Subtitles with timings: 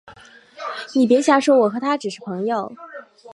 [0.95, 2.73] 你别瞎说，我和他只是朋友